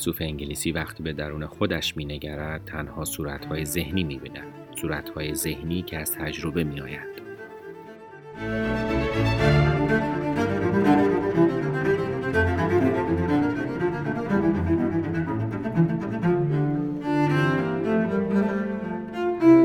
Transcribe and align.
فیلسوف 0.00 0.22
انگلیسی 0.22 0.72
وقتی 0.72 1.02
به 1.02 1.12
درون 1.12 1.46
خودش 1.46 1.96
مینگرد 1.96 2.64
تنها 2.64 3.04
صورتهای 3.04 3.64
ذهنی 3.64 4.04
می‌بیند. 4.04 4.46
صورتهای 4.80 5.34
ذهنی 5.34 5.82
که 5.82 5.98
از 5.98 6.12
تجربه 6.12 6.64
میآیند 6.64 7.20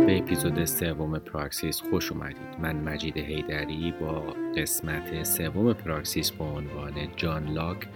اپیزود 0.09 0.65
سوم 0.65 1.19
پراکسیس 1.19 1.81
خوش 1.81 2.11
اومدید. 2.11 2.59
من 2.59 2.75
مجید 2.75 3.17
حیدری 3.17 3.93
با 4.01 4.19
قسمت 4.57 5.23
سوم 5.23 5.73
پراکسیس 5.73 6.31
با 6.31 6.45
عنوان 6.45 6.93
جان 7.15 7.47
لاک 7.47 7.87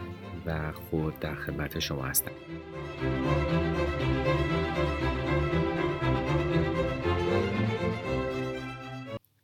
و 0.46 0.72
خود 0.72 1.20
در 1.20 1.36
خدمت 1.36 1.80
شما 1.80 2.04
هستم. 2.04 2.32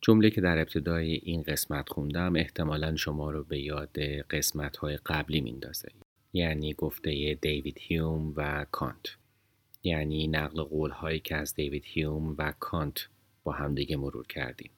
جمله 0.02 0.30
که 0.30 0.42
در 0.42 0.58
ابتدای 0.58 1.14
این 1.24 1.44
قسمت 1.44 1.90
خوندم 1.90 2.36
احتمالا 2.36 2.96
شما 2.96 3.32
رو 3.32 3.44
به 3.44 3.60
یاد 3.60 4.00
قسمت 4.30 4.78
های 4.78 4.98
قبلی 5.06 5.42
میندازه. 5.42 5.90
یعنی 6.34 6.74
گفته 6.74 7.38
دیوید 7.42 7.78
هیوم 7.82 8.34
و 8.36 8.66
کانت. 8.72 9.18
یعنی 9.84 10.28
نقل 10.28 10.64
قول 10.64 10.92
هایی 10.92 11.20
که 11.20 11.36
از 11.36 11.56
دیوید 11.56 11.84
هیوم 11.86 12.36
و 12.38 12.54
کانت 12.60 13.08
با 13.44 13.52
همدیگه 13.52 13.98
مرور 13.98 14.28
کردیم. 14.28 14.72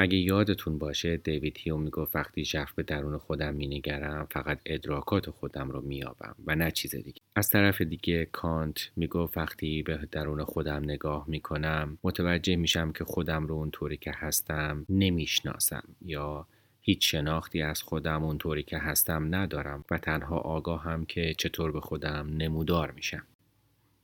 اگه 0.00 0.18
یادتون 0.18 0.78
باشه 0.78 1.16
دیوید 1.16 1.58
هیوم 1.58 1.82
می‌گفت 1.82 2.16
وقتی 2.16 2.44
شخص 2.44 2.72
به 2.74 2.82
درون 2.82 3.18
خودم 3.18 3.54
مینگرم 3.54 4.26
فقط 4.30 4.60
ادراکات 4.66 5.30
خودم 5.30 5.70
رو 5.70 5.80
میابم 5.80 6.34
و 6.46 6.54
نه 6.54 6.70
چیز 6.70 6.94
دیگه. 6.94 7.20
از 7.36 7.48
طرف 7.48 7.80
دیگه 7.80 8.24
کانت 8.24 8.90
می‌گفت 8.96 9.36
وقتی 9.36 9.82
به 9.82 10.08
درون 10.12 10.44
خودم 10.44 10.84
نگاه 10.84 11.24
می‌کنم 11.28 11.98
متوجه 12.04 12.56
میشم 12.56 12.92
که 12.92 13.04
خودم 13.04 13.46
رو 13.46 13.54
اونطوری 13.54 13.96
که 13.96 14.12
هستم 14.14 14.86
نمی‌شناسم 14.88 15.84
یا 16.02 16.46
هیچ 16.80 17.10
شناختی 17.10 17.62
از 17.62 17.82
خودم 17.82 18.24
اونطوری 18.24 18.62
که 18.62 18.78
هستم 18.78 19.34
ندارم 19.34 19.84
و 19.90 19.98
تنها 19.98 20.38
آگاهم 20.38 21.04
که 21.04 21.34
چطور 21.38 21.72
به 21.72 21.80
خودم 21.80 22.28
نمودار 22.36 22.90
میشم. 22.90 23.26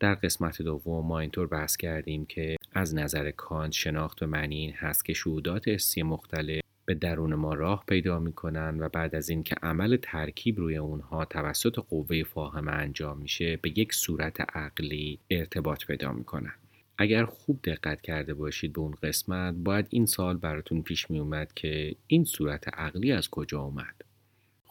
در 0.01 0.15
قسمت 0.15 0.63
دوم 0.63 1.07
ما 1.07 1.21
اینطور 1.21 1.47
بحث 1.47 1.77
کردیم 1.77 2.27
که 2.27 2.57
از 2.73 2.95
نظر 2.95 3.31
کانت 3.31 3.73
شناخت 3.73 4.23
و 4.23 4.27
معنی 4.27 4.57
این 4.57 4.73
هست 4.73 5.05
که 5.05 5.13
شهودات 5.13 5.69
حسی 5.69 6.03
مختلف 6.03 6.61
به 6.85 6.95
درون 6.95 7.35
ما 7.35 7.55
راه 7.55 7.85
پیدا 7.89 8.19
می‌کنن 8.19 8.77
و 8.81 8.89
بعد 8.89 9.15
از 9.15 9.29
اینکه 9.29 9.55
عمل 9.63 9.97
ترکیب 9.97 10.59
روی 10.59 10.77
اونها 10.77 11.25
توسط 11.25 11.79
قوه 11.79 12.23
فاهمه 12.23 12.73
انجام 12.73 13.19
میشه 13.19 13.57
به 13.63 13.79
یک 13.79 13.95
صورت 13.95 14.57
عقلی 14.57 15.19
ارتباط 15.31 15.85
پیدا 15.85 16.13
می‌کنن. 16.13 16.55
اگر 16.99 17.25
خوب 17.25 17.61
دقت 17.65 18.01
کرده 18.01 18.35
باشید 18.35 18.73
به 18.73 18.81
اون 18.81 18.95
قسمت 19.03 19.55
باید 19.55 19.87
این 19.91 20.07
سال 20.07 20.37
براتون 20.37 20.83
پیش 20.83 21.11
می 21.11 21.19
اومد 21.19 21.53
که 21.55 21.97
این 22.07 22.25
صورت 22.25 22.69
عقلی 22.69 23.13
از 23.13 23.29
کجا 23.31 23.61
اومد؟ 23.61 24.06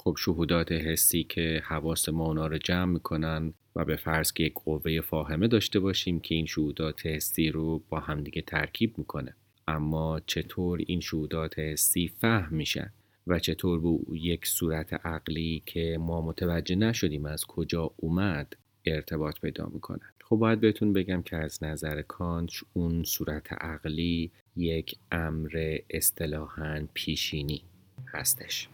خب 0.07 0.15
شهودات 0.19 0.71
حسی 0.71 1.23
که 1.23 1.61
حواس 1.65 2.09
ما 2.09 2.25
اونا 2.25 2.47
رو 2.47 2.57
جمع 2.57 2.93
می‌کنن 2.93 3.53
و 3.75 3.85
به 3.85 3.95
فرض 3.95 4.31
که 4.31 4.43
یک 4.43 4.53
قوه 4.53 5.01
فاهمه 5.01 5.47
داشته 5.47 5.79
باشیم 5.79 6.19
که 6.19 6.35
این 6.35 6.45
شهودات 6.45 7.05
حسی 7.05 7.49
رو 7.49 7.83
با 7.89 7.99
همدیگه 7.99 8.41
ترکیب 8.41 8.97
می‌کنه. 8.97 9.35
اما 9.67 10.21
چطور 10.25 10.81
این 10.87 10.99
شهودات 10.99 11.59
حسی 11.59 12.07
فهم 12.07 12.55
میشن 12.55 12.93
و 13.27 13.39
چطور 13.39 13.79
به 13.79 14.19
یک 14.19 14.47
صورت 14.47 14.93
عقلی 14.93 15.63
که 15.65 15.97
ما 15.99 16.21
متوجه 16.21 16.75
نشدیم 16.75 17.25
از 17.25 17.45
کجا 17.45 17.91
اومد 17.97 18.55
ارتباط 18.85 19.39
پیدا 19.39 19.65
می‌کنن؟ 19.73 20.09
خب 20.23 20.35
باید 20.35 20.59
بهتون 20.59 20.93
بگم 20.93 21.21
که 21.21 21.35
از 21.35 21.63
نظر 21.63 22.01
کانت 22.01 22.51
اون 22.73 23.03
صورت 23.03 23.53
عقلی 23.53 24.31
یک 24.55 24.95
امر 25.11 25.77
اصطلاحا 25.89 26.87
پیشینی 26.93 27.63
هستش. 28.07 28.69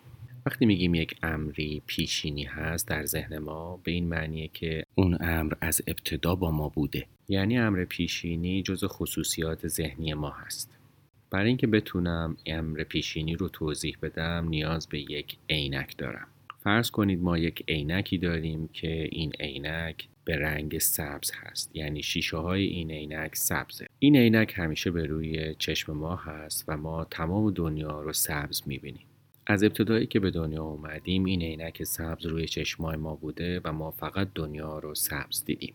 وقتی 0.45 0.65
میگیم 0.65 0.95
یک 0.95 1.15
امری 1.23 1.81
پیشینی 1.85 2.43
هست 2.43 2.87
در 2.87 3.05
ذهن 3.05 3.37
ما 3.37 3.79
به 3.83 3.91
این 3.91 4.07
معنیه 4.07 4.47
که 4.53 4.85
اون 4.95 5.17
امر 5.19 5.53
از 5.61 5.81
ابتدا 5.87 6.35
با 6.35 6.51
ما 6.51 6.69
بوده. 6.69 7.05
یعنی 7.29 7.57
امر 7.57 7.85
پیشینی 7.85 8.63
جز 8.63 8.83
خصوصیات 8.85 9.67
ذهنی 9.67 10.13
ما 10.13 10.29
هست. 10.29 10.77
برای 11.29 11.47
اینکه 11.47 11.67
بتونم 11.67 12.37
امر 12.45 12.83
پیشینی 12.83 13.35
رو 13.35 13.49
توضیح 13.49 13.97
بدم 14.01 14.47
نیاز 14.49 14.87
به 14.87 14.99
یک 14.99 15.37
عینک 15.49 15.97
دارم. 15.97 16.27
فرض 16.63 16.91
کنید 16.91 17.21
ما 17.21 17.37
یک 17.37 17.63
عینکی 17.67 18.17
داریم 18.17 18.69
که 18.73 19.09
این 19.11 19.31
عینک 19.39 20.07
به 20.25 20.37
رنگ 20.37 20.77
سبز 20.77 21.31
هست. 21.35 21.71
یعنی 21.73 22.03
شیشه 22.03 22.37
های 22.37 22.65
این 22.65 22.91
عینک 22.91 23.35
سبزه. 23.35 23.87
این 23.99 24.17
عینک 24.17 24.53
همیشه 24.55 24.91
به 24.91 25.05
روی 25.05 25.55
چشم 25.55 25.93
ما 25.93 26.15
هست 26.15 26.65
و 26.67 26.77
ما 26.77 27.05
تمام 27.05 27.51
دنیا 27.51 28.01
رو 28.01 28.13
سبز 28.13 28.63
می‌بینیم. 28.65 29.10
از 29.47 29.63
ابتدایی 29.63 30.07
که 30.07 30.19
به 30.19 30.31
دنیا 30.31 30.63
اومدیم 30.63 31.25
این 31.25 31.41
عینک 31.41 31.83
سبز 31.83 32.25
روی 32.25 32.47
چشمای 32.47 32.95
ما 32.95 33.15
بوده 33.15 33.61
و 33.63 33.71
ما 33.71 33.91
فقط 33.91 34.27
دنیا 34.35 34.79
رو 34.79 34.95
سبز 34.95 35.45
دیدیم. 35.45 35.73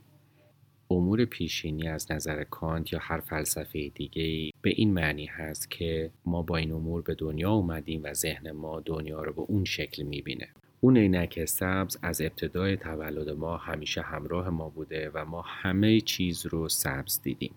امور 0.90 1.24
پیشینی 1.24 1.88
از 1.88 2.12
نظر 2.12 2.44
کانت 2.44 2.92
یا 2.92 2.98
هر 3.02 3.20
فلسفه 3.20 3.88
دیگه 3.88 4.52
به 4.62 4.70
این 4.70 4.92
معنی 4.92 5.26
هست 5.26 5.70
که 5.70 6.10
ما 6.24 6.42
با 6.42 6.56
این 6.56 6.72
امور 6.72 7.02
به 7.02 7.14
دنیا 7.14 7.50
اومدیم 7.50 8.00
و 8.04 8.14
ذهن 8.14 8.50
ما 8.50 8.80
دنیا 8.80 9.22
رو 9.22 9.32
به 9.32 9.40
اون 9.40 9.64
شکل 9.64 10.02
می‌بینه. 10.02 10.48
اون 10.80 10.96
عینک 10.96 11.44
سبز 11.44 11.98
از 12.02 12.20
ابتدای 12.20 12.76
تولد 12.76 13.28
ما 13.28 13.56
همیشه 13.56 14.02
همراه 14.02 14.50
ما 14.50 14.68
بوده 14.68 15.10
و 15.14 15.24
ما 15.24 15.44
همه 15.46 16.00
چیز 16.00 16.46
رو 16.46 16.68
سبز 16.68 17.22
دیدیم. 17.22 17.54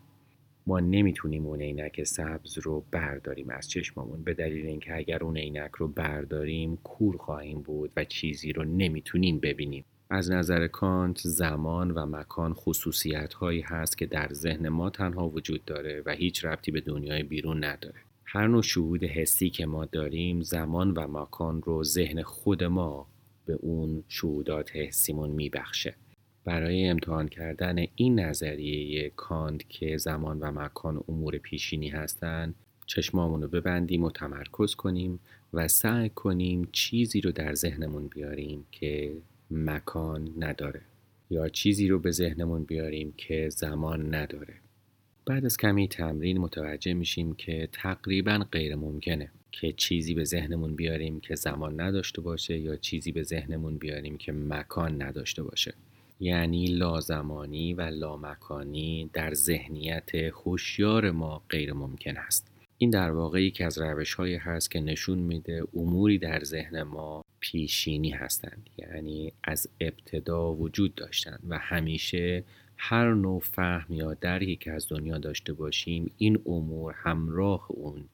ما 0.70 0.80
نمی‌تونیم 0.80 1.46
اون 1.46 1.62
عینک 1.62 2.04
سبز 2.04 2.58
رو 2.58 2.84
برداریم 2.92 3.50
از 3.50 3.70
چشممون 3.70 4.24
به 4.24 4.34
دلیل 4.34 4.66
اینکه 4.66 4.96
اگر 4.96 5.24
اون 5.24 5.38
عینک 5.38 5.72
رو 5.78 5.88
برداریم 5.88 6.78
کور 6.84 7.18
خواهیم 7.18 7.62
بود 7.62 7.92
و 7.96 8.06
چیزی 8.06 8.54
رو 8.54 8.64
نمی‌تونیم 8.64 9.40
ببینیم. 9.40 9.86
از 10.10 10.32
نظر 10.32 10.68
کانت 10.68 11.18
زمان 11.18 11.92
و 11.92 12.06
مکان 12.06 12.54
خصوصیت 12.54 13.34
هایی 13.34 13.62
هست 13.62 13.98
که 13.98 14.06
در 14.06 14.30
ذهن 14.34 14.70
ما 14.70 14.90
تنها 14.90 15.30
وجود 15.30 15.66
داره 15.66 16.04
و 16.06 16.12
هیچ 16.12 16.46
ربطی 16.46 16.72
به 16.72 16.82
دنیای 16.82 17.24
بیرون 17.24 17.64
نداره. 17.64 18.00
هر 18.26 18.48
نوع 18.48 18.62
شهود 18.62 19.04
حسی 19.04 19.50
که 19.50 19.66
ما 19.66 19.86
داریم 19.86 20.42
زمان 20.42 20.92
و 20.92 21.08
مکان 21.08 21.62
رو 21.62 21.84
ذهن 21.84 22.22
خود 22.22 22.64
ما 22.64 23.08
به 23.46 23.54
اون 23.54 24.04
شهودات 24.08 24.76
حسیمون 24.76 25.30
میبخشه. 25.30 25.96
برای 26.46 26.88
امتحان 26.88 27.28
کردن 27.28 27.86
این 27.96 28.20
نظریه 28.20 29.10
کاند 29.16 29.64
که 29.68 29.98
زمان 29.98 30.40
و 30.40 30.52
مکان 30.52 31.04
امور 31.08 31.38
پیشینی 31.38 31.90
هستند 31.90 32.56
چشمامون 32.86 33.42
رو 33.42 33.48
ببندیم 33.48 34.04
و 34.04 34.12
تمرکز 34.12 34.76
کنیم 34.76 35.20
و 35.54 35.68
سعی 35.68 36.10
کنیم 36.10 36.70
چیزی 36.72 37.22
رو 37.22 37.32
در 37.32 37.54
ذهنمون 37.54 38.08
بیاریم 38.08 38.66
که 38.72 39.14
مکان 39.52 40.34
نداره 40.38 40.82
یا 41.30 41.50
چیزی 41.50 41.88
رو 41.88 42.00
به 42.00 42.12
ذهنمون 42.12 42.64
بیاریم 42.64 43.14
که 43.18 43.50
زمان 43.50 44.16
نداره. 44.16 44.54
بعد 45.26 45.46
از 45.46 45.58
کمی 45.58 45.88
تمرین 45.88 46.38
متوجه 46.38 46.94
میشیم 46.94 47.36
که 47.36 47.70
تقریبا 47.72 48.46
غیر 48.52 48.76
ممکنه 48.76 49.32
که 49.52 49.72
چیزی 49.72 50.14
به 50.14 50.24
ذهنمون 50.24 50.76
بیاریم 50.76 51.20
که 51.20 51.36
زمان 51.36 51.82
نداشته 51.82 52.22
باشه 52.22 52.58
یا 52.58 52.76
چیزی 52.76 53.12
به 53.12 53.24
ذهنمون 53.24 53.78
بیاریم 53.78 54.18
که 54.18 54.32
مکان 54.32 55.02
نداشته 55.02 55.44
باشه. 55.44 55.74
یعنی 56.20 56.66
لازمانی 56.66 57.74
و 57.74 57.82
لامکانی 57.82 59.10
در 59.14 59.34
ذهنیت 59.34 60.16
هوشیار 60.16 61.12
ما 61.12 61.42
غیر 61.50 61.74
ممکن 61.74 62.18
است 62.18 62.48
این 62.82 62.90
در 62.90 63.12
واقع 63.12 63.44
یکی 63.44 63.64
از 63.64 63.78
روش 63.78 64.14
هایی 64.14 64.36
هست 64.36 64.72
که 64.72 64.80
نشون 64.80 65.20
میده 65.20 65.64
اموری 65.76 66.18
در 66.18 66.44
ذهن 66.44 66.84
ما 66.84 67.26
پیشینی 67.40 68.10
هستند. 68.10 68.70
یعنی 68.78 69.34
از 69.44 69.70
ابتدا 69.80 70.54
وجود 70.54 70.96
داشتند 70.96 71.40
و 71.50 71.58
همیشه 71.58 72.44
هر 72.78 73.14
نوع 73.14 73.40
فهم 73.40 73.94
یا 73.94 74.14
درکی 74.14 74.56
که 74.56 74.72
از 74.72 74.88
دنیا 74.90 75.18
داشته 75.18 75.54
باشیم 75.54 76.12
این 76.18 76.42
امور 76.46 76.94
همراه 76.98 77.66
اون 77.70 78.10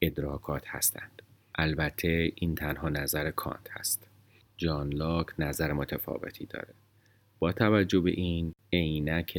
ادراکات 0.00 0.62
هستند. 0.66 1.22
البته 1.54 2.32
این 2.34 2.54
تنها 2.54 2.88
نظر 2.88 3.30
کانت 3.30 3.68
هست. 3.70 4.08
جان 4.56 4.92
لاک 4.92 5.26
نظر 5.38 5.72
متفاوتی 5.72 6.46
داره. 6.46 6.74
با 7.38 7.52
توجه 7.52 8.00
به 8.00 8.10
این 8.10 8.54
عینک 8.72 9.38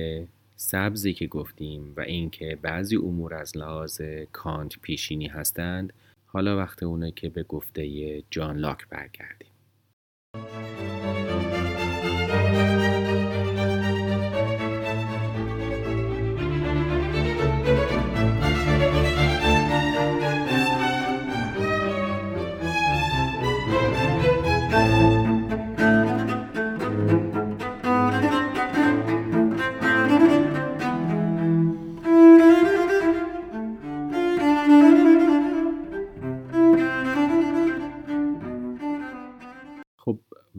سبزی 0.56 1.14
که 1.14 1.28
گفتیم 1.28 1.94
و 1.98 2.02
اینکه 2.02 2.58
بعضی 2.62 2.96
امور 2.96 3.34
از 3.34 3.58
لحاظ 3.58 4.02
کانت 4.32 4.80
پیشینی 4.80 5.28
هستند 5.28 5.94
حالا 6.26 6.58
وقت 6.58 6.84
اونه 6.84 7.12
که 7.12 7.30
به 7.30 7.44
گفته 7.44 8.24
جان 8.30 8.58
لاک 8.58 8.88
برگردیم. 8.90 9.49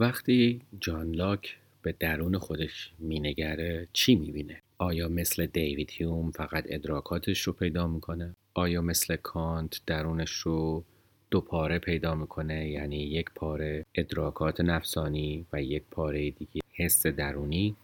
وقتی 0.00 0.60
جان 0.80 1.14
لاک 1.14 1.58
به 1.82 1.92
درون 1.92 2.38
خودش 2.38 2.92
مینگره 2.98 3.88
چی 3.92 4.14
می‌بینه؟ 4.14 4.62
آیا 4.78 5.08
مثل 5.08 5.46
دیوید 5.46 5.90
هیوم 5.90 6.30
فقط 6.30 6.64
ادراکاتش 6.68 7.40
رو 7.40 7.52
پیدا 7.52 7.86
می‌کنه؟ 7.86 8.36
آیا 8.54 8.82
مثل 8.82 9.16
کانت 9.16 9.80
درونش 9.86 10.30
رو 10.30 10.84
دو 11.30 11.40
پاره 11.40 11.78
پیدا 11.78 12.14
می‌کنه 12.14 12.68
یعنی 12.68 12.96
یک 12.96 13.30
پاره 13.34 13.86
ادراکات 13.94 14.60
نفسانی 14.60 15.46
و 15.52 15.62
یک 15.62 15.82
پاره 15.90 16.30
دیگه 16.30 16.60
حس 16.72 17.06
درونی 17.06 17.76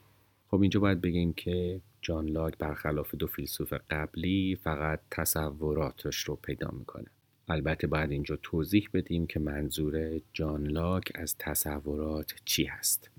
خب 0.51 0.61
اینجا 0.61 0.81
باید 0.81 1.01
بگیم 1.01 1.33
که 1.33 1.81
جان 2.03 2.29
لاک 2.29 2.59
برخلاف 2.59 3.15
دو 3.15 3.27
فیلسوف 3.27 3.73
قبلی 3.91 4.59
فقط 4.63 5.01
تصوراتش 5.11 6.17
رو 6.17 6.37
پیدا 6.37 6.71
می‌کنه 6.79 7.07
البته 7.48 7.87
باید 7.87 8.10
اینجا 8.10 8.38
توضیح 8.43 8.88
بدیم 8.94 9.26
که 9.26 9.40
منظور 9.40 10.20
جان 10.32 10.66
لاک 10.66 11.12
از 11.14 11.37
تصورات 11.38 12.34
چی 12.44 12.64
هست. 12.64 13.10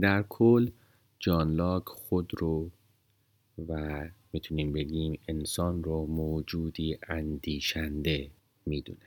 در 0.00 0.22
کل 0.22 0.70
جان 1.18 1.54
لاک 1.54 1.84
خود 1.84 2.30
رو 2.38 2.70
و 3.68 4.04
می‌تونیم 4.32 4.72
بگیم 4.72 5.18
انسان 5.28 5.84
رو 5.84 6.06
موجودی 6.06 6.98
اندیشنده 7.08 8.30
می‌دونه. 8.66 8.98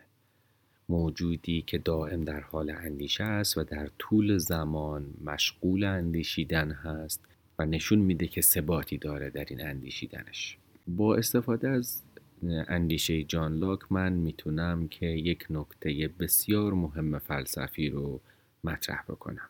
موجودی 0.89 1.61
که 1.61 1.77
دائم 1.77 2.23
در 2.23 2.39
حال 2.39 2.69
اندیشه 2.69 3.23
است 3.23 3.57
و 3.57 3.63
در 3.63 3.89
طول 3.99 4.37
زمان 4.37 5.13
مشغول 5.23 5.83
اندیشیدن 5.83 6.71
هست 6.71 7.21
و 7.59 7.65
نشون 7.65 7.99
میده 7.99 8.27
که 8.27 8.41
ثباتی 8.41 8.97
داره 8.97 9.29
در 9.29 9.45
این 9.49 9.65
اندیشیدنش. 9.65 10.57
با 10.87 11.15
استفاده 11.15 11.69
از 11.69 12.01
اندیشه 12.43 13.23
جان 13.23 13.53
لاک 13.57 13.91
من 13.91 14.13
می‌تونم 14.13 14.87
که 14.87 15.05
یک 15.05 15.45
نکته 15.49 16.09
بسیار 16.19 16.73
مهم 16.73 17.19
فلسفی 17.19 17.89
رو 17.89 18.21
مطرح 18.63 19.03
بکنم. 19.09 19.49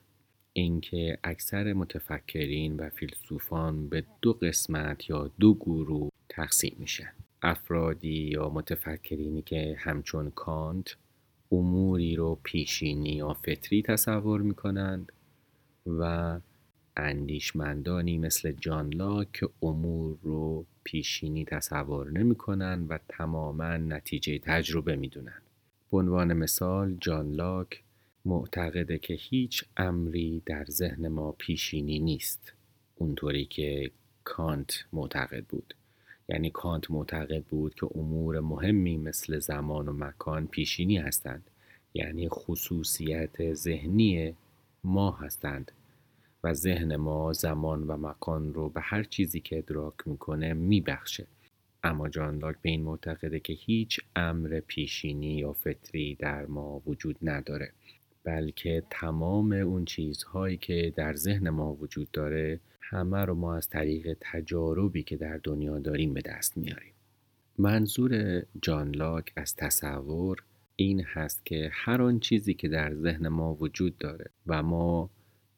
اینکه 0.54 1.18
اکثر 1.24 1.74
متفکرین 1.74 2.76
و 2.78 2.90
فیلسوفان 2.90 3.90
به 3.90 4.04
دو 4.22 4.34
قسمت 4.34 5.10
یا 5.10 5.32
دو 5.40 5.54
گروه 5.54 6.10
تقسیم 6.30 6.76
میشن. 6.80 7.12
افرادی 7.42 8.30
یا 8.34 8.50
متفکرینی 8.50 9.42
که 9.42 9.76
همچون 9.80 10.30
کانت 10.30 10.96
اموری 11.52 12.16
رو 12.16 12.40
پیشینی 12.44 13.10
یا 13.10 13.34
فطری 13.34 13.82
تصور 13.82 14.42
می‌کنند 14.42 15.12
و 15.86 16.40
اندیشمندانی 17.00 18.18
مثل 18.18 18.52
جان 18.52 18.94
لاک 18.94 19.44
امور 19.62 20.18
رو 20.22 20.66
پیشینی 20.84 21.46
تصور 21.46 22.12
نمی‌کنن 22.12 22.86
و 22.90 22.98
تماما 23.10 23.78
نتیجه 23.78 24.40
تجربه 24.40 24.96
می‌دونن. 24.96 25.42
به 25.92 25.98
عنوان 25.98 26.34
مثال 26.34 26.98
جان 27.02 27.32
لاک 27.32 27.84
معتقده 28.26 28.98
که 28.98 29.14
هیچ 29.14 29.66
امری 29.78 30.42
در 30.46 30.66
ذهن 30.66 31.08
ما 31.08 31.32
پیشینی 31.32 32.00
نیست. 32.00 32.54
اونطوری 32.96 33.46
که 33.46 33.92
کانت 34.24 34.86
معتقد 34.94 35.46
بود. 35.46 35.74
یعنی 36.30 36.50
کانت 36.50 36.92
معتقد 36.92 37.44
بود 37.44 37.76
که 37.76 37.88
امور 37.96 38.40
مهمی 38.40 38.98
مثل 38.98 39.40
زمان 39.40 39.88
و 39.88 39.94
مکان 39.94 40.48
پیشینی 40.48 40.98
هستند. 40.98 41.50
یعنی 41.94 42.30
خصوصیت 42.30 43.54
ذهنی 43.54 44.36
ما 44.84 45.12
هستند. 45.12 45.72
و 46.44 46.54
ذهن 46.54 46.96
ما 46.96 47.34
زمان 47.34 47.84
و 47.84 47.98
مکان 47.98 48.54
رو 48.54 48.70
به 48.70 48.82
هر 48.82 49.04
چیزی 49.04 49.40
که 49.40 49.58
ادراک 49.58 49.94
می‌کنه 50.06 50.54
میبخشه. 50.54 51.28
اما 51.84 52.10
جان 52.10 52.40
لاک 52.40 52.56
به 52.62 52.70
این 52.70 52.84
معتقده 52.84 53.40
که 53.40 53.54
هیچ 53.54 54.00
امر 54.16 54.62
پیشینی 54.68 55.34
یا 55.34 55.54
فطری 55.54 56.16
در 56.16 56.46
ما 56.46 56.82
وجود 56.86 57.16
نداره 57.22 57.72
بلکه 58.24 58.84
تمام 58.90 59.52
اون 59.52 59.86
چیزهایی 59.86 60.58
که 60.58 60.94
در 60.96 61.14
ذهن 61.14 61.50
ما 61.50 61.74
وجود 61.74 62.12
داره 62.12 62.60
همه 62.82 63.26
رو 63.26 63.36
ما 63.36 63.56
از 63.56 63.70
طریق 63.70 64.18
تجاربی 64.22 65.04
که 65.04 65.18
در 65.18 65.40
دنیا 65.44 65.80
داریم 65.80 66.14
به 66.14 66.22
دست 66.22 66.58
میاریم. 66.58 66.94
منظور 67.58 68.44
جان 68.62 68.96
لاک 68.96 69.34
از 69.36 69.56
تصور 69.56 70.44
این 70.76 71.02
هست 71.02 71.46
که 71.46 71.70
هر 71.74 72.02
آن 72.02 72.20
چیزی 72.20 72.54
که 72.54 72.68
در 72.68 72.96
ذهن 72.96 73.28
ما 73.28 73.54
وجود 73.54 73.98
داره 73.98 74.26
و 74.48 74.64
ما 74.64 75.10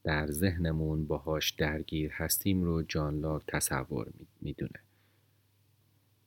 در 0.03 0.27
ذهنمون 0.27 1.07
باهاش 1.07 1.51
درگیر 1.51 2.11
هستیم 2.13 2.63
رو 2.63 2.83
جان 2.83 3.19
لاک 3.19 3.43
تصور 3.47 4.07
می‌دونه. 4.41 4.79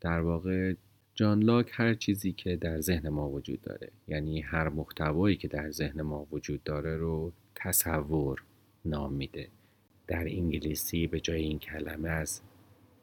در 0.00 0.20
واقع 0.20 0.74
جان 1.14 1.42
لاک 1.42 1.70
هر 1.72 1.94
چیزی 1.94 2.32
که 2.32 2.56
در 2.56 2.80
ذهن 2.80 3.08
ما 3.08 3.30
وجود 3.30 3.62
داره 3.62 3.90
یعنی 4.08 4.40
هر 4.40 4.68
محتوایی 4.68 5.36
که 5.36 5.48
در 5.48 5.70
ذهن 5.70 6.02
ما 6.02 6.26
وجود 6.30 6.62
داره 6.62 6.96
رو 6.96 7.32
تصور 7.54 8.42
نام 8.84 9.12
میده. 9.12 9.48
در 10.06 10.26
انگلیسی 10.26 11.06
به 11.06 11.20
جای 11.20 11.42
این 11.42 11.58
کلمه 11.58 12.08
از 12.08 12.40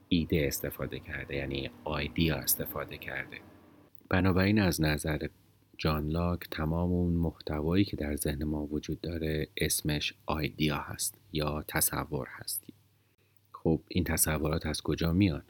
ایده 0.07 0.47
استفاده 0.47 0.99
کرده 0.99 1.35
یعنی 1.35 1.69
آیدیا 1.83 2.35
استفاده 2.35 2.97
کرده. 2.97 3.37
بنابراین 4.09 4.59
از 4.59 4.81
نظر 4.81 5.27
جان 5.83 6.07
لاک 6.07 6.47
تمام 6.51 6.91
اون 6.91 7.13
محتوایی 7.13 7.85
که 7.85 7.97
در 7.97 8.15
ذهن 8.15 8.43
ما 8.43 8.65
وجود 8.65 9.01
داره 9.01 9.47
اسمش 9.57 10.13
آیدیا 10.25 10.77
هست 10.77 11.17
یا 11.33 11.63
تصور 11.67 12.27
هستی 12.31 12.73
خب 13.51 13.81
این 13.87 14.03
تصورات 14.03 14.65
از 14.65 14.81
کجا 14.81 15.13
میان؟ 15.13 15.43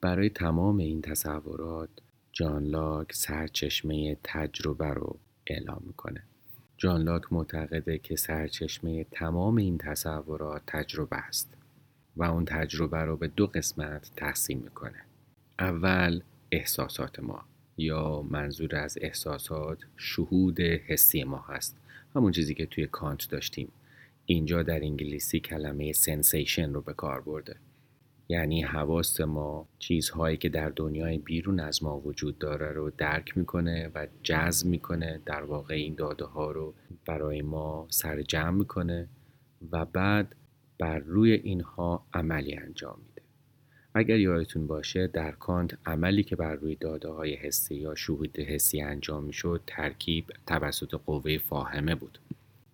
برای 0.00 0.30
تمام 0.30 0.78
این 0.78 1.02
تصورات 1.02 1.88
جان 2.32 2.64
لاک 2.64 3.12
سرچشمه 3.12 4.16
تجربه 4.22 4.88
رو 4.88 5.18
اعلام 5.46 5.82
می‌کنه. 5.86 6.22
جان 6.76 7.02
لاک 7.02 7.32
معتقده 7.32 7.98
که 7.98 8.16
سرچشمه 8.16 9.04
تمام 9.04 9.56
این 9.56 9.78
تصورات 9.78 10.62
تجربه 10.66 11.16
است 11.16 11.54
و 12.16 12.24
اون 12.24 12.44
تجربه 12.44 12.98
رو 12.98 13.16
به 13.16 13.28
دو 13.28 13.46
قسمت 13.46 14.10
تقسیم 14.16 14.58
می‌کنه. 14.58 15.04
اول 15.58 16.20
احساسات 16.50 17.20
ما. 17.20 17.44
یا 17.76 18.22
منظور 18.22 18.76
از 18.76 18.98
احساسات 19.00 19.78
شهود 19.96 20.60
حسی 20.60 21.24
ما 21.24 21.44
هست. 21.48 21.76
همون 22.14 22.32
چیزی 22.32 22.54
که 22.54 22.66
توی 22.66 22.86
کانت 22.86 23.30
داشتیم. 23.30 23.72
اینجا 24.26 24.62
در 24.62 24.80
انگلیسی 24.80 25.40
کلمه 25.40 25.92
sensation 25.92 26.72
رو 26.72 26.80
به 26.80 26.92
کار 26.92 27.20
برده. 27.20 27.56
یعنی 28.28 28.62
حواس 28.62 29.20
ما 29.20 29.68
چیزهایی 29.78 30.36
که 30.36 30.48
در 30.48 30.68
دنیای 30.68 31.18
بیرون 31.18 31.60
از 31.60 31.82
ما 31.82 32.00
وجود 32.00 32.38
داره 32.38 32.72
رو 32.72 32.90
درک 32.90 33.36
می‌کنه 33.38 33.90
و 33.94 34.06
جذب 34.22 34.66
می‌کنه. 34.66 35.20
در 35.26 35.42
واقع 35.42 35.74
این 35.74 35.94
داده 35.94 36.24
ها 36.24 36.50
رو 36.50 36.74
برای 37.06 37.42
ما 37.42 37.86
سرجمع 37.90 38.50
می‌کنه 38.50 39.08
و 39.72 39.84
بعد 39.84 40.34
بر 40.78 40.98
روی 40.98 41.32
اینها 41.32 42.06
عملی 42.12 42.54
انجام 42.54 42.98
میده. 43.08 43.13
اگر 43.96 44.18
یادتون 44.18 44.66
باشه 44.66 45.06
در 45.06 45.30
کانت 45.32 45.78
عملی 45.86 46.22
که 46.22 46.36
بر 46.36 46.54
روی 46.54 46.74
داده 46.74 47.08
های 47.08 47.34
حسی 47.34 47.74
یا 47.74 47.94
شهود 47.94 48.38
حسی 48.38 48.80
انجام 48.80 49.24
می‌شد 49.24 49.60
ترکیب 49.66 50.24
توسط 50.46 50.94
قوه 50.94 51.38
فاهمه 51.38 51.94
بود. 51.94 52.18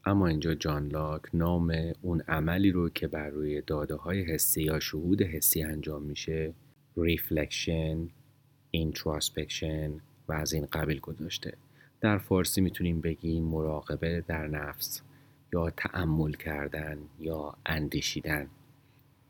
اما 0.05 0.27
اینجا 0.27 0.55
جان 0.55 0.89
لاک 0.89 1.23
نام 1.35 1.93
اون 2.03 2.21
عملی 2.21 2.71
رو 2.71 2.89
که 2.89 3.09
بر 3.09 3.29
روی 3.29 3.61
داده 3.61 3.95
های 3.95 4.23
حسی 4.23 4.63
یا 4.63 4.81
شهود 4.81 5.23
حسی 5.23 5.63
انجام 5.63 6.03
میشه 6.03 6.53
reflection 6.97 8.09
introspection 8.71 9.93
و 10.29 10.33
از 10.33 10.53
این 10.53 10.67
قبیل 10.73 11.01
گذاشته. 11.01 11.53
در 12.01 12.19
فارسی 12.19 12.61
می‌تونیم 12.61 13.01
بگیم 13.01 13.45
مراقبه 13.45 14.25
در 14.27 14.47
نفس 14.47 15.01
یا 15.53 15.71
تعمل 15.71 16.33
کردن 16.33 16.99
یا 17.19 17.55
اندیشیدن. 17.67 18.47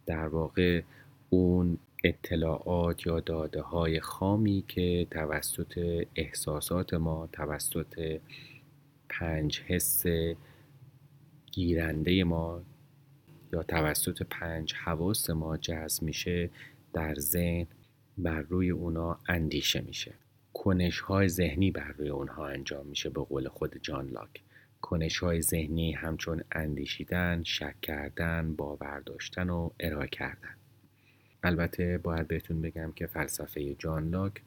در 0.07 0.27
واقع 0.29 0.83
اون 1.31 1.79
اطلاعات 2.05 3.07
یا 3.07 3.21
داده 3.21 3.63
های 3.63 4.01
خامی 4.01 4.65
که 4.69 5.07
توسط 5.11 6.05
احساسات 6.17 6.95
ما 6.95 7.29
توسط 7.33 8.21
پنج 9.09 9.61
حس 9.61 10.05
گیرنده 11.53 12.25
ما 12.25 12.63
یا 13.53 13.63
توسط 13.63 14.23
پنج 14.23 14.75
حواس 14.75 15.31
ما 15.31 15.57
جذب 15.57 16.03
میشه 16.03 16.51
در 16.93 17.15
ذهن 17.15 17.67
بر 18.19 18.41
روی 18.41 18.71
اونا 18.71 19.19
اندیشه 19.29 19.81
میشه. 19.81 20.15
کنش 20.53 21.01
های 21.01 21.29
ذهنی 21.29 21.71
بر 21.71 21.93
روی 21.99 22.09
اونها 22.09 22.47
انجام 22.47 22.87
میشه 22.87 23.11
به 23.11 23.23
قول 23.23 23.49
خود 23.49 23.79
جان 23.83 24.09
لاک. 24.09 24.43
کنش 24.81 25.19
های 25.19 25.43
ذهنی 25.43 25.93
همچون 25.93 26.43
اندیشیدن، 26.53 27.43
شک 27.45 27.81
کردن، 27.83 28.55
باور 28.57 29.01
داشتن 29.01 29.51
و 29.51 29.71
ارائه 29.81 30.09
کردن. 30.09 30.60
البته 31.43 31.99
باید 31.99 32.29
بهتون 32.29 32.61
بگم 32.61 32.93
که 32.93 33.07
فلسفه 33.07 33.75
جان 33.75 34.09
لاک 34.09 34.43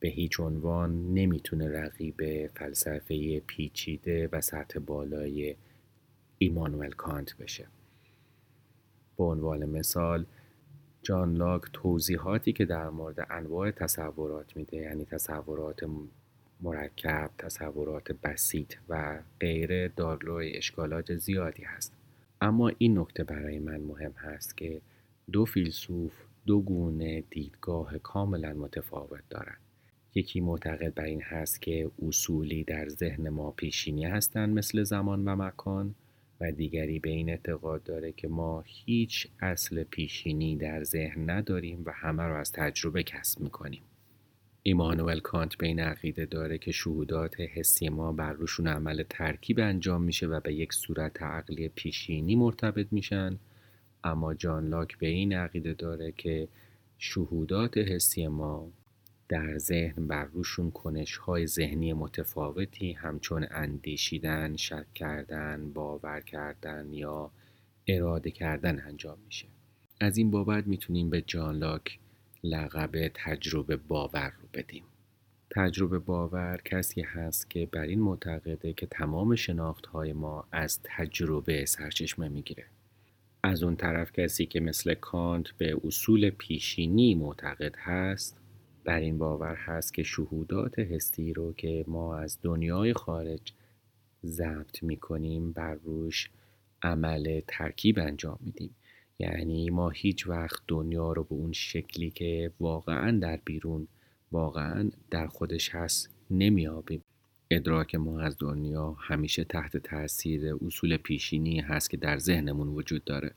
به 0.00 0.08
هیچ 0.08 0.40
عنوان 0.40 1.14
نمی‌تونه 1.14 1.68
رقیب 1.68 2.46
فلسفه 2.46 3.40
پیچیده 3.40 4.28
و 4.32 4.40
سطح 4.40 4.78
بالای 4.78 5.56
ایمانوئل 6.38 6.90
کانت 6.90 7.36
بشه 7.36 7.66
به 9.16 9.24
عنوان 9.24 9.64
مثال 9.64 10.26
جان 11.02 11.34
لاک 11.34 11.62
توضیحاتی 11.72 12.52
که 12.52 12.64
در 12.64 12.88
مورد 12.88 13.26
انواع 13.30 13.70
تصورات 13.70 14.56
میده 14.56 14.76
یعنی 14.76 15.04
تصورات 15.04 15.80
مرکب، 16.60 17.30
تصورات 17.38 18.12
بسیط 18.12 18.74
و 18.88 19.22
غیره 19.40 19.92
دارای 19.96 20.56
اشکالات 20.56 21.14
زیادی 21.16 21.62
هست. 21.62 21.92
اما 22.40 22.68
این 22.78 22.98
نکته 22.98 23.24
برای 23.24 23.58
من 23.58 23.80
مهم 23.80 24.12
هست 24.12 24.56
که 24.56 24.80
دو 25.32 25.44
فیلسوف 25.44 26.12
دو 26.46 26.60
گونه 26.60 27.20
دیدگاه 27.20 27.98
کاملا 27.98 28.52
متفاوت 28.52 29.22
دارند. 29.30 29.58
یکی 30.14 30.40
معتقد 30.40 30.94
بر 30.94 31.04
این 31.04 31.22
هست 31.22 31.62
که 31.62 31.90
اصولی 32.08 32.64
در 32.64 32.88
ذهن 32.88 33.28
ما 33.28 33.50
پیشینی 33.50 34.04
هستند 34.04 34.58
مثل 34.58 34.82
زمان 34.82 35.24
و 35.24 35.36
مکان 35.36 35.94
و 36.40 36.52
دیگری 36.52 36.98
به 36.98 37.10
این 37.10 37.30
اعتقاد 37.30 37.82
داره 37.82 38.12
که 38.12 38.28
ما 38.28 38.64
هیچ 38.66 39.28
اصل 39.40 39.84
پیشینی 39.84 40.56
در 40.56 40.84
ذهن 40.84 41.30
نداریم 41.30 41.82
و 41.86 41.90
همه 41.90 42.22
رو 42.22 42.36
از 42.36 42.52
تجربه 42.52 43.02
کسب 43.02 43.40
می‌کنیم 43.40 43.82
ایمانوئل 44.62 45.20
کانت 45.20 45.56
به 45.56 45.66
این 45.66 45.80
عقیده 45.80 46.26
داره 46.26 46.58
که 46.58 46.72
شهودات 46.72 47.40
حسی 47.40 47.88
ما 47.88 48.12
بر 48.12 48.32
روشون 48.32 48.66
عمل 48.66 49.02
ترکیب 49.10 49.58
انجام 49.58 50.02
میشه 50.02 50.26
و 50.26 50.40
به 50.40 50.54
یک 50.54 50.72
صورت 50.72 51.22
عقلی 51.22 51.68
پیشینی 51.68 52.36
مرتبط 52.36 52.86
میشن 52.90 53.38
اما 54.04 54.34
جان 54.34 54.68
لاک 54.68 54.98
به 54.98 55.06
این 55.06 55.32
عقیده 55.32 55.74
داره 55.74 56.12
که 56.12 56.48
شهودات 56.98 57.78
حسی 57.78 58.26
ما 58.26 58.72
در 59.28 59.58
ذهن 59.58 60.06
بر 60.06 60.24
روشون 60.24 60.70
کنش 60.70 61.16
های 61.16 61.46
ذهنی 61.46 61.92
متفاوتی 61.92 62.92
همچون 62.92 63.46
اندیشیدن، 63.50 64.56
شک 64.56 64.94
کردن، 64.94 65.72
باور 65.72 66.20
کردن 66.20 66.92
یا 66.92 67.30
اراده 67.86 68.30
کردن 68.30 68.80
انجام 68.80 69.18
میشه. 69.26 69.46
از 70.00 70.16
این 70.16 70.30
بابت 70.30 70.66
می‌تونیم 70.66 71.10
به 71.10 71.20
جان 71.20 71.56
لاک 71.56 71.98
لقب 72.44 73.08
تجربه 73.14 73.76
باور 73.76 74.32
رو 74.42 74.48
بدیم. 74.54 74.84
تجربه 75.50 75.98
باور 75.98 76.60
کسی 76.64 77.02
هست 77.02 77.50
که 77.50 77.66
بر 77.66 77.82
این 77.82 78.00
معتقده 78.00 78.72
که 78.72 78.86
تمام 78.86 79.34
شناخت 79.34 79.86
های 79.86 80.12
ما 80.12 80.44
از 80.52 80.80
تجربه 80.84 81.64
سرچشمه 81.64 82.28
می‌گیره. 82.28 82.64
از 83.48 83.62
اون 83.62 83.76
طرف 83.76 84.12
کسی 84.12 84.46
که 84.46 84.60
مثل 84.60 84.94
کانت 84.94 85.50
به 85.50 85.76
اصول 85.84 86.30
پیشینی 86.30 87.14
معتقد 87.14 87.74
هست 87.78 88.40
بر 88.84 89.00
این 89.00 89.18
باور 89.18 89.54
هست 89.54 89.94
که 89.94 90.02
شهودات 90.02 90.78
حسی 90.78 91.32
رو 91.32 91.52
که 91.52 91.84
ما 91.88 92.16
از 92.16 92.38
دنیای 92.42 92.92
خارج 92.92 93.52
ضبط 94.24 94.82
می‌کنیم 94.82 95.52
بر 95.52 95.74
روش 95.74 96.30
عمل 96.82 97.40
ترکیب 97.46 97.98
انجام 97.98 98.38
میدیم. 98.40 98.74
یعنی 99.18 99.70
ما 99.70 99.90
هیچ 99.90 100.26
وقت 100.26 100.62
دنیا 100.68 101.12
رو 101.12 101.24
به 101.24 101.32
اون 101.34 101.52
شکلی 101.52 102.10
که 102.10 102.52
واقعا 102.60 103.18
در 103.18 103.40
بیرون 103.44 103.88
واقعا 104.32 104.90
در 105.10 105.26
خودش 105.26 105.74
هست 105.74 106.10
نمیابیم 106.30 107.04
ادراک 107.50 107.94
ما 107.94 108.20
از 108.20 108.36
دنیا 108.38 108.96
همیشه 108.98 109.44
تحت 109.44 109.76
تاثیر 109.76 110.54
اصول 110.66 110.96
پیشینی 110.96 111.60
هست 111.60 111.90
که 111.90 111.96
در 111.96 112.18
ذهنمون 112.18 112.68
وجود 112.68 113.04
داره. 113.04 113.34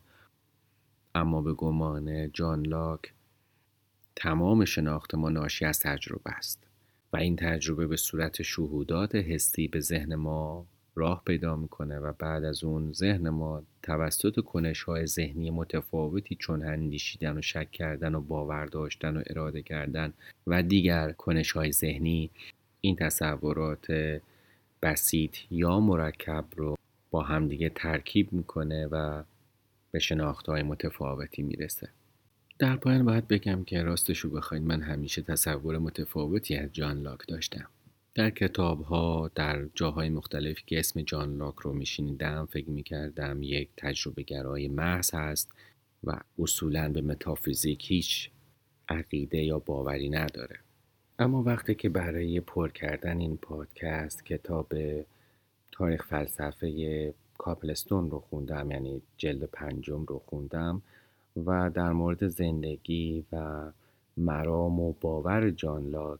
اما 1.15 1.41
به 1.41 1.53
گمان 1.53 2.31
جان 2.31 2.65
لاک 2.65 3.13
تمام 4.15 4.65
شناخت 4.65 5.15
ما 5.15 5.29
ناشی 5.29 5.65
از 5.65 5.79
تجربه 5.79 6.31
است 6.31 6.67
و 7.13 7.17
این 7.17 7.35
تجربه 7.35 7.87
به 7.87 7.97
صورت 7.97 8.41
شهودات 8.41 9.15
حسی 9.15 9.67
به 9.67 9.79
ذهن 9.79 10.15
ما 10.15 10.65
راه 10.95 11.23
پیدا 11.25 11.55
می‌کنه 11.55 11.99
و 11.99 12.13
بعد 12.19 12.43
از 12.43 12.63
اون 12.63 12.93
ذهن 12.93 13.29
ما 13.29 13.63
توسط 13.83 14.39
کنش 14.39 14.83
های 14.83 15.07
ذهنی 15.07 15.51
متفاوتی 15.51 16.35
چون 16.35 16.65
اندیشیدن 16.65 17.37
و 17.37 17.41
شک 17.41 17.71
کردن 17.71 18.15
و 18.15 18.21
باور 18.21 18.65
داشتن 18.65 19.17
و 19.17 19.23
اراده 19.27 19.61
کردن 19.61 20.13
و 20.47 20.63
دیگر 20.63 21.11
کنش 21.11 21.51
های 21.51 21.71
ذهنی 21.71 22.31
این 22.81 22.95
تصورات 22.95 23.87
بسیط 24.81 25.37
یا 25.51 25.79
مرکب 25.79 26.45
رو 26.55 26.75
با 27.11 27.23
همدیگه 27.23 27.69
ترکیب 27.69 28.33
می‌کنه 28.33 28.87
و 28.87 29.23
به 29.91 29.99
شناخت 29.99 30.47
های 30.47 30.63
متفاوتی 30.63 31.41
می‌رسه. 31.41 31.89
در 32.59 32.75
پایان 32.75 33.05
باید 33.05 33.27
بگم 33.27 33.63
که 33.63 33.83
راستشو 33.83 34.29
بخواید 34.29 34.63
من 34.63 34.81
همیشه 34.81 35.21
تصور 35.21 35.77
متفاوتی 35.77 36.55
از 36.55 36.69
جان 36.73 37.01
لاک 37.01 37.27
داشتم. 37.27 37.67
در 38.15 38.29
کتاب 38.29 38.81
ها 38.81 39.31
در 39.35 39.65
جاهای 39.73 40.09
مختلفی 40.09 40.63
که 40.65 40.79
اسم 40.79 41.01
جان 41.01 41.37
لاک 41.37 41.55
رو 41.55 41.73
میشینیدم 41.73 42.45
فکر 42.45 42.69
می‌کردم 42.69 43.43
یک 43.43 43.69
تجربه 43.77 44.23
گرای 44.23 44.67
محض 44.67 45.13
هست 45.13 45.51
و 46.03 46.19
اصولا 46.39 46.89
به 46.89 47.01
متافیزیک 47.01 47.91
هیچ 47.91 48.29
عقیده 48.89 49.37
یا 49.37 49.59
باوری 49.59 50.09
نداره. 50.09 50.59
اما 51.21 51.43
وقتی 51.43 51.75
که 51.75 51.89
برای 51.89 52.39
پر 52.39 52.69
کردن 52.69 53.19
این 53.19 53.37
پادکست 53.37 54.25
کتاب 54.25 54.73
تاریخ 55.71 56.05
فلسفه 56.05 57.13
کاپلستون 57.37 58.11
رو 58.11 58.19
خوندم 58.19 58.71
یعنی 58.71 59.01
جلد 59.17 59.43
پنجم 59.43 60.05
رو 60.05 60.21
خوندم 60.25 60.81
و 61.45 61.69
در 61.69 61.91
مورد 61.91 62.27
زندگی 62.27 63.25
و 63.31 63.65
مرام 64.17 64.79
و 64.79 64.93
باور 65.01 65.49
جان 65.49 65.89
لاک 65.89 66.19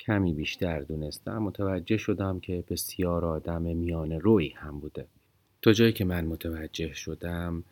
کمی 0.00 0.32
بیشتر 0.32 0.80
دونستم 0.80 1.38
متوجه 1.38 1.96
شدم 1.96 2.40
که 2.40 2.64
بسیار 2.68 3.24
آدم 3.24 3.62
میان 3.62 4.12
روی 4.12 4.48
هم 4.48 4.80
بوده. 4.80 5.06
تا 5.62 5.72
جایی 5.72 5.92
که 5.92 6.04
من 6.04 6.24
متوجه 6.24 6.92
شدم 6.92 7.64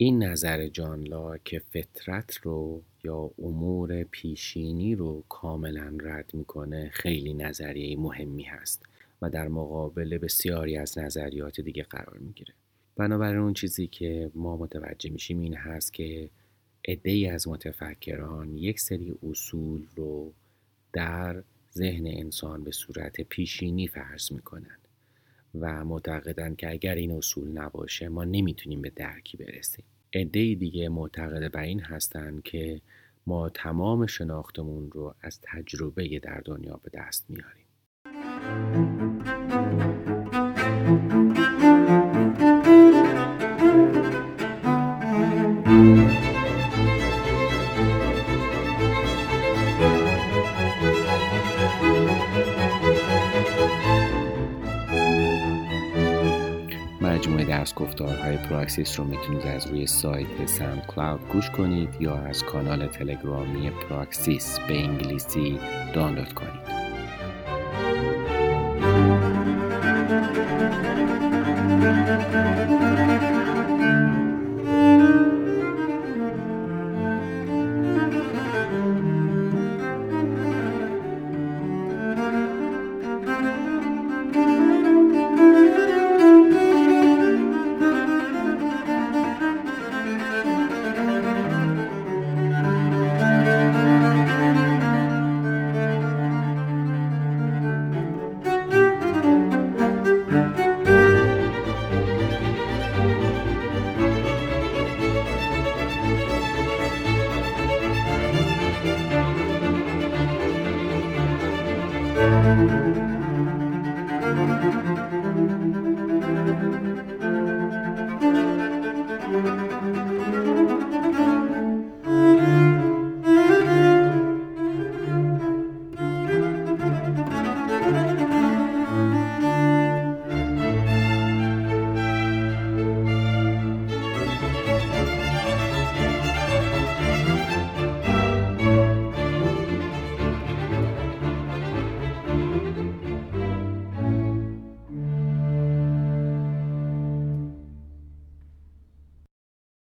این 0.00 0.22
نظر 0.22 0.68
جان 0.68 1.02
لاک 1.04 1.44
که 1.44 1.58
فطرت 1.58 2.36
رو 2.36 2.82
یا 3.04 3.30
امور 3.38 4.04
پیشینی 4.04 4.94
رو 4.94 5.24
کاملا 5.28 5.98
رد 6.00 6.30
می‌کنه 6.34 6.90
خیلی 6.92 7.34
نظریه 7.34 7.98
مهمی 7.98 8.42
هست 8.42 8.82
و 9.22 9.30
در 9.30 9.48
مقابل 9.48 10.18
بسیاری 10.18 10.76
از 10.76 10.98
نظریات 10.98 11.60
دیگه 11.60 11.82
قرار 11.82 12.18
می‌گیره. 12.18 12.54
بنابراین 12.96 13.40
اون 13.40 13.52
چیزی 13.52 13.86
که 13.86 14.30
ما 14.34 14.56
متوجه 14.56 15.10
میشیم 15.10 15.40
این 15.40 15.54
هست 15.54 15.92
که 15.92 16.30
عده 16.88 17.30
از 17.32 17.48
متفکران 17.48 18.56
یک 18.56 18.80
سری 18.80 19.14
اصول 19.30 19.86
رو 19.96 20.32
در 20.92 21.42
ذهن 21.74 22.06
انسان 22.06 22.64
به 22.64 22.70
صورت 22.70 23.20
پیشینی 23.20 23.86
فرض 23.88 24.32
می‌کنند 24.32 24.87
و 25.54 25.84
معتقدند 25.84 26.56
که 26.56 26.70
اگر 26.70 26.94
این 26.94 27.10
اصول 27.10 27.58
نباشه 27.58 28.08
ما 28.08 28.24
نمی‌تونیم 28.24 28.82
به 28.82 28.90
درکی 28.90 29.36
برسیم. 29.36 29.84
عده 30.14 30.54
دیگه 30.54 30.88
معتقد 30.88 31.52
بر 31.52 31.62
این 31.62 31.80
هستند 31.80 32.42
که 32.42 32.80
ما 33.26 33.48
تمام 33.48 34.06
شناختمون 34.06 34.90
رو 34.90 35.14
از 35.20 35.40
تجربه 35.42 36.18
در 36.18 36.42
دنیا 36.44 36.80
به 36.82 36.90
دست 36.94 37.26
میاریم. 37.30 39.07
درس 57.68 57.74
گفتارهای 57.74 58.36
پراکسیس 58.36 59.00
رو 59.00 59.06
می‌تونید 59.06 59.46
از 59.46 59.66
روی 59.66 59.86
سایت 59.86 60.46
SoundCloud 60.46 61.28
گوش 61.28 61.50
کنید 61.50 61.88
یا 62.00 62.14
از 62.14 62.44
کانال 62.44 62.86
تلگرامی 62.86 63.70
پراکسیس 63.70 64.58
به 64.68 64.78
انگلیسی 64.78 65.58
دانلود 65.94 66.32
کنید. 66.32 66.78
Música 72.58 73.17